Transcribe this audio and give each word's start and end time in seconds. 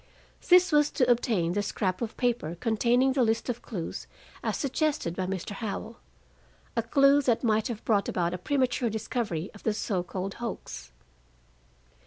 This 0.49 0.71
was 0.71 0.89
to 0.93 1.07
obtain 1.11 1.51
the 1.51 1.61
scrap 1.61 2.01
of 2.01 2.17
paper 2.17 2.57
containing 2.59 3.13
the 3.13 3.21
list 3.21 3.49
of 3.49 3.61
clues 3.61 4.07
as 4.43 4.57
suggested 4.57 5.15
by 5.15 5.27
Mr. 5.27 5.51
Howell, 5.51 5.99
a 6.75 6.81
clue 6.81 7.21
that 7.21 7.43
might 7.43 7.67
have 7.67 7.85
brought 7.85 8.09
about 8.09 8.33
a 8.33 8.39
premature 8.39 8.89
discovery 8.89 9.51
of 9.53 9.61
the 9.61 9.75
so 9.75 10.01
called 10.01 10.33
hoax. 10.41 10.91